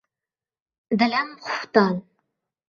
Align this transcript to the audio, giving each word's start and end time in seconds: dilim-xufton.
dilim-xufton. 0.99 1.93